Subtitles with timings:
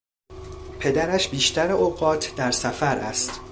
[0.79, 3.41] پدرش بیشتر اوقات در سفر است.